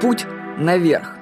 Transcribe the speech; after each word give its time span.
Путь 0.00 0.26
наверх. 0.58 1.16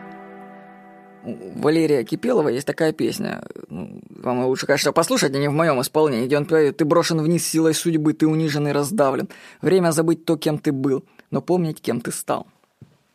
Валерия 1.24 2.04
Кипелова 2.04 2.50
есть 2.50 2.66
такая 2.66 2.92
песня. 2.92 3.42
Ну, 3.70 4.02
вам 4.10 4.44
лучше, 4.44 4.66
конечно, 4.66 4.92
послушать, 4.92 5.34
а 5.34 5.38
не 5.38 5.48
в 5.48 5.52
моем 5.52 5.80
исполнении, 5.80 6.26
где 6.26 6.36
он 6.36 6.44
поет 6.44 6.76
«Ты 6.76 6.84
брошен 6.84 7.22
вниз 7.22 7.46
силой 7.46 7.72
судьбы, 7.72 8.12
ты 8.12 8.26
унижен 8.26 8.68
и 8.68 8.72
раздавлен. 8.72 9.30
Время 9.62 9.92
забыть 9.92 10.26
то, 10.26 10.36
кем 10.36 10.58
ты 10.58 10.72
был, 10.72 11.04
но 11.30 11.40
помнить, 11.40 11.80
кем 11.80 12.02
ты 12.02 12.12
стал». 12.12 12.46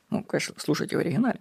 Ну, 0.10 0.24
конечно, 0.24 0.56
слушайте 0.58 0.98
в 0.98 1.00
оригинале. 1.00 1.40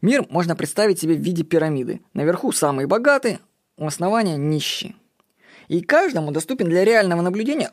Мир 0.00 0.24
можно 0.30 0.54
представить 0.54 1.00
себе 1.00 1.14
в 1.16 1.20
виде 1.20 1.42
пирамиды. 1.42 2.00
Наверху 2.14 2.52
самые 2.52 2.86
богатые, 2.86 3.40
у 3.76 3.84
основания 3.84 4.36
нищие. 4.36 4.94
И 5.66 5.80
каждому 5.80 6.30
доступен 6.30 6.68
для 6.68 6.84
реального 6.84 7.20
наблюдения 7.20 7.72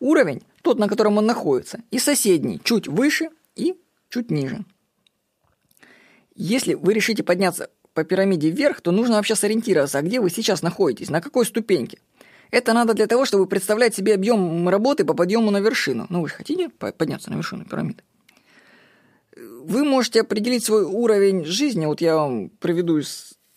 уровень, 0.00 0.42
тот, 0.62 0.78
на 0.78 0.88
котором 0.88 1.18
он 1.18 1.26
находится, 1.26 1.80
и 1.90 1.98
соседний, 1.98 2.60
чуть 2.64 2.88
выше 2.88 3.28
и 3.56 3.78
чуть 4.08 4.30
ниже. 4.30 4.64
Если 6.40 6.74
вы 6.74 6.94
решите 6.94 7.24
подняться 7.24 7.68
по 7.94 8.04
пирамиде 8.04 8.48
вверх, 8.48 8.80
то 8.80 8.92
нужно 8.92 9.16
вообще 9.16 9.34
сориентироваться, 9.34 9.98
а 9.98 10.02
где 10.02 10.20
вы 10.20 10.30
сейчас 10.30 10.62
находитесь, 10.62 11.10
на 11.10 11.20
какой 11.20 11.44
ступеньке. 11.44 11.98
Это 12.52 12.72
надо 12.74 12.94
для 12.94 13.08
того, 13.08 13.24
чтобы 13.24 13.46
представлять 13.46 13.96
себе 13.96 14.14
объем 14.14 14.68
работы 14.68 15.04
по 15.04 15.14
подъему 15.14 15.50
на 15.50 15.58
вершину. 15.58 16.06
Ну, 16.08 16.22
вы 16.22 16.28
же 16.28 16.34
хотите 16.34 16.68
подняться 16.68 17.30
на 17.30 17.34
вершину 17.34 17.64
пирамиды? 17.64 18.04
Вы 19.36 19.84
можете 19.84 20.20
определить 20.20 20.64
свой 20.64 20.84
уровень 20.84 21.44
жизни. 21.44 21.86
Вот 21.86 22.00
я 22.00 22.14
вам 22.14 22.50
приведу 22.50 23.00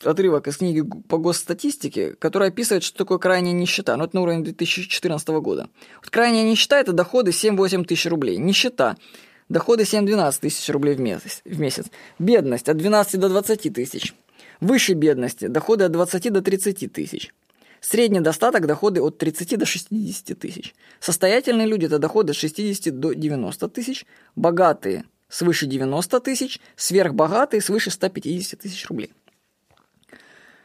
отрывок 0.04 0.48
из 0.48 0.58
книги 0.58 0.84
по 1.08 1.20
госстатистике, 1.20 2.16
которая 2.16 2.50
описывает, 2.50 2.82
что 2.82 2.98
такое 2.98 3.20
крайняя 3.20 3.54
нищета. 3.54 3.96
Ну, 3.96 4.06
это 4.06 4.16
на 4.16 4.24
уровне 4.24 4.44
2014 4.44 5.28
года. 5.28 5.70
Вот 6.02 6.10
крайняя 6.10 6.50
нищета– 6.50 6.80
это 6.82 6.94
доходы 6.94 7.30
7-8 7.30 7.86
тысяч 7.86 8.08
рублей. 8.08 8.38
Нищета– 8.38 8.98
Доходы 9.52 9.84
7-12 9.84 10.40
тысяч 10.40 10.70
рублей 10.70 10.96
в 10.96 11.02
месяц, 11.02 11.42
в 11.44 11.60
месяц. 11.60 11.88
Бедность 12.20 12.70
от 12.70 12.78
12 12.78 13.20
до 13.20 13.28
20 13.28 13.74
тысяч. 13.74 14.16
Выше 14.62 14.94
бедности 14.94 15.48
доходы 15.48 15.84
от 15.84 15.92
20 15.92 16.32
до 16.32 16.42
30 16.42 16.94
тысяч. 16.94 17.34
Средний 17.82 18.22
достаток– 18.22 18.66
доходы 18.68 19.02
от 19.02 19.18
30 19.18 19.60
до 19.60 19.66
60 19.66 20.40
тысяч. 20.40 20.74
Состоятельные 21.02 21.68
люди– 21.68 21.86
это 21.88 22.00
доходы 22.00 22.32
от 22.32 22.38
60 22.38 22.98
до 22.98 23.12
90 23.12 23.68
тысяч. 23.68 24.06
Богатые– 24.38 25.04
свыше 25.28 25.66
90 25.66 26.22
тысяч. 26.22 26.62
Сверхбогатые– 26.78 27.62
свыше 27.62 27.92
150 27.92 28.58
тысяч 28.58 28.88
рублей. 28.88 29.12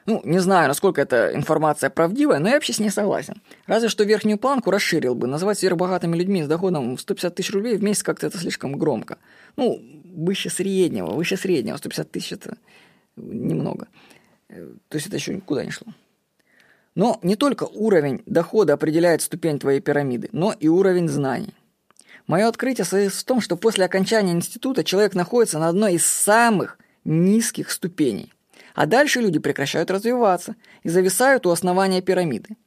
Ну, 0.06 0.20
не 0.24 0.38
знаю, 0.38 0.68
насколько 0.68 1.00
эта 1.00 1.34
информация 1.34 1.90
правдивая, 1.90 2.38
но 2.38 2.48
я 2.48 2.54
вообще 2.54 2.72
с 2.72 2.78
ней 2.78 2.90
согласен. 2.90 3.42
Разве 3.66 3.88
что 3.88 4.04
верхнюю 4.04 4.38
планку 4.38 4.70
расширил 4.70 5.16
бы. 5.16 5.26
Называть 5.26 5.58
сверхбогатыми 5.58 6.16
людьми 6.16 6.44
с 6.44 6.46
доходом 6.46 6.96
в 6.96 7.00
150 7.00 7.34
тысяч 7.34 7.52
рублей 7.52 7.76
в 7.76 7.82
месяц 7.82 8.04
как-то 8.04 8.28
это 8.28 8.38
слишком 8.38 8.78
громко. 8.78 9.18
Ну, 9.56 9.82
выше 10.04 10.48
среднего, 10.48 11.08
выше 11.10 11.36
среднего. 11.36 11.76
150 11.76 12.10
тысяч 12.10 12.32
это 12.32 12.56
немного. 13.16 13.88
Э, 14.48 14.68
то 14.88 14.96
есть 14.96 15.08
это 15.08 15.16
еще 15.16 15.34
никуда 15.34 15.64
не 15.64 15.72
шло. 15.72 15.88
Но 16.94 17.18
не 17.22 17.34
только 17.34 17.64
уровень 17.64 18.22
дохода 18.26 18.74
определяет 18.74 19.22
ступень 19.22 19.58
твоей 19.58 19.80
пирамиды, 19.80 20.28
но 20.32 20.52
и 20.52 20.68
уровень 20.68 21.08
знаний. 21.08 21.54
Мое 22.28 22.46
открытие 22.46 22.84
состоит 22.84 23.12
в 23.12 23.24
том, 23.24 23.40
что 23.40 23.56
после 23.56 23.84
окончания 23.84 24.32
института 24.32 24.84
человек 24.84 25.14
находится 25.14 25.58
на 25.58 25.68
одной 25.68 25.94
из 25.94 26.06
самых 26.06 26.78
низких 27.04 27.70
ступеней. 27.70 28.32
А 28.76 28.84
дальше 28.84 29.22
люди 29.22 29.38
прекращают 29.38 29.90
развиваться 29.90 30.54
и 30.82 30.90
зависают 30.90 31.46
у 31.46 31.50
основания 31.50 32.02
пирамиды. 32.02 32.58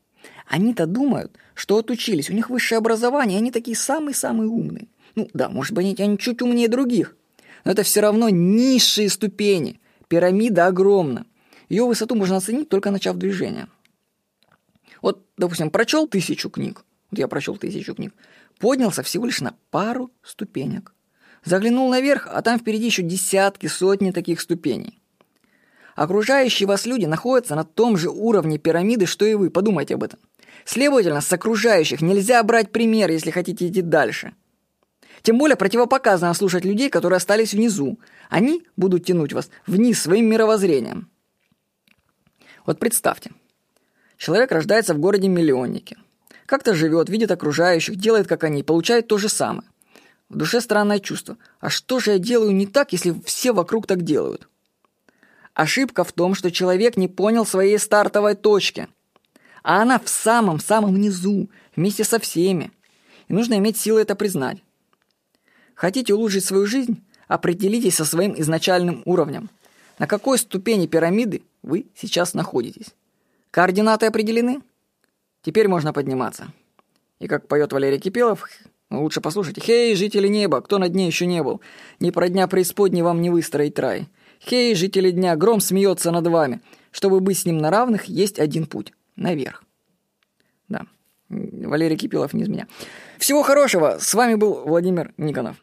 Они-то 0.47 0.87
думают, 0.87 1.37
что 1.53 1.77
отучились, 1.77 2.31
у 2.31 2.33
них 2.33 2.49
высшее 2.49 2.79
образование, 2.79 3.37
они 3.37 3.51
такие 3.51 3.77
самые-самые 3.77 4.49
умные. 4.49 4.87
Ну 5.13 5.29
да, 5.35 5.49
может 5.49 5.73
быть, 5.73 5.99
они 5.99 6.17
чуть 6.17 6.41
умнее 6.41 6.67
других. 6.67 7.15
Но 7.63 7.73
это 7.73 7.83
все 7.83 8.01
равно 8.01 8.27
низшие 8.29 9.07
ступени. 9.07 9.79
Пирамида 10.07 10.65
огромна. 10.65 11.27
Ее 11.69 11.85
высоту 11.85 12.15
можно 12.15 12.37
оценить, 12.37 12.69
только 12.69 12.89
начав 12.89 13.15
движение. 13.17 13.67
Вот, 15.03 15.23
допустим, 15.37 15.69
прочел 15.69 16.07
тысячу 16.07 16.49
книг. 16.49 16.85
Вот 17.11 17.19
я 17.19 17.27
прочел 17.27 17.55
тысячу 17.55 17.93
книг. 17.93 18.15
Поднялся 18.57 19.03
всего 19.03 19.27
лишь 19.27 19.41
на 19.41 19.53
пару 19.69 20.09
ступенек. 20.23 20.91
Заглянул 21.45 21.87
наверх, 21.87 22.27
а 22.31 22.41
там 22.41 22.57
впереди 22.57 22.87
еще 22.87 23.03
десятки, 23.03 23.67
сотни 23.67 24.09
таких 24.09 24.41
ступеней. 24.41 24.99
Окружающие 25.99 26.65
вас 26.65 26.85
люди 26.85 27.03
находятся 27.03 27.55
на 27.55 27.65
том 27.65 27.97
же 27.97 28.09
уровне 28.09 28.57
пирамиды, 28.57 29.05
что 29.05 29.25
и 29.25 29.33
вы. 29.33 29.49
Подумайте 29.49 29.95
об 29.95 30.03
этом. 30.05 30.17
Следовательно, 30.63 31.19
с 31.19 31.33
окружающих 31.33 31.99
нельзя 31.99 32.41
брать 32.41 32.71
пример, 32.71 33.11
если 33.11 33.31
хотите 33.31 33.67
идти 33.67 33.81
дальше. 33.81 34.31
Тем 35.23 35.37
более 35.37 35.57
противопоказано 35.57 36.33
слушать 36.33 36.63
людей, 36.63 36.89
которые 36.89 37.17
остались 37.17 37.53
внизу. 37.53 37.99
Они 38.29 38.63
будут 38.77 39.03
тянуть 39.03 39.33
вас 39.33 39.49
вниз 39.67 40.01
своим 40.01 40.29
мировоззрением. 40.29 41.09
Вот 42.65 42.79
представьте. 42.79 43.31
Человек 44.15 44.53
рождается 44.53 44.93
в 44.93 44.99
городе-миллионнике. 44.99 45.97
Как-то 46.45 46.75
живет, 46.75 47.09
видит 47.09 47.29
окружающих, 47.29 47.97
делает 47.97 48.25
как 48.25 48.45
они, 48.45 48.63
получает 48.63 49.09
то 49.09 49.17
же 49.17 49.27
самое. 49.27 49.67
В 50.29 50.37
душе 50.37 50.61
странное 50.61 50.99
чувство. 50.99 51.37
А 51.59 51.69
что 51.69 51.99
же 51.99 52.11
я 52.11 52.19
делаю 52.19 52.55
не 52.55 52.67
так, 52.67 52.93
если 52.93 53.19
все 53.25 53.51
вокруг 53.51 53.85
так 53.85 54.03
делают? 54.03 54.47
Ошибка 55.59 56.05
в 56.05 56.13
том, 56.13 56.35
что 56.35 56.51
человек 56.51 56.95
не 56.95 57.09
понял 57.09 57.45
своей 57.45 57.77
стартовой 57.79 58.35
точки. 58.35 58.87
А 59.61 59.81
она 59.81 59.99
в 59.99 60.07
самом-самом 60.07 60.95
низу, 60.95 61.49
вместе 61.75 62.05
со 62.05 62.17
всеми. 62.17 62.71
И 63.27 63.33
нужно 63.33 63.55
иметь 63.55 63.75
силы 63.75 63.99
это 63.99 64.15
признать. 64.15 64.63
Хотите 65.75 66.13
улучшить 66.13 66.45
свою 66.45 66.65
жизнь? 66.65 67.05
Определитесь 67.27 67.97
со 67.97 68.05
своим 68.05 68.39
изначальным 68.39 69.01
уровнем. 69.03 69.49
На 69.97 70.07
какой 70.07 70.37
ступени 70.37 70.87
пирамиды 70.87 71.41
вы 71.61 71.87
сейчас 71.93 72.33
находитесь? 72.33 72.95
Координаты 73.51 74.05
определены? 74.05 74.61
Теперь 75.41 75.67
можно 75.67 75.91
подниматься. 75.91 76.53
И 77.19 77.27
как 77.27 77.49
поет 77.49 77.73
Валерий 77.73 77.99
Кипелов, 77.99 78.49
лучше 78.89 79.19
послушайте. 79.19 79.59
«Хей, 79.59 79.93
жители 79.97 80.29
неба, 80.29 80.61
кто 80.61 80.77
на 80.77 80.87
дне 80.87 81.05
еще 81.05 81.25
не 81.25 81.43
был? 81.43 81.59
Ни 81.99 82.11
про 82.11 82.29
дня 82.29 82.47
преисподней 82.47 83.01
вам 83.01 83.21
не 83.21 83.29
выстроить 83.29 83.77
рай. 83.77 84.07
Хей, 84.39 84.75
жители 84.75 85.11
дня, 85.11 85.35
гром 85.35 85.59
смеется 85.59 86.11
над 86.11 86.27
вами. 86.27 86.61
Чтобы 86.91 87.19
быть 87.19 87.37
с 87.37 87.45
ним 87.45 87.57
на 87.57 87.69
равных, 87.69 88.05
есть 88.05 88.39
один 88.39 88.65
путь. 88.65 88.93
Наверх. 89.15 89.63
Да. 90.67 90.85
Валерий 91.29 91.97
Кипилов 91.97 92.33
не 92.33 92.43
из 92.43 92.47
меня. 92.47 92.67
Всего 93.17 93.43
хорошего. 93.43 93.97
С 93.99 94.13
вами 94.13 94.35
был 94.35 94.63
Владимир 94.65 95.13
Никонов. 95.17 95.57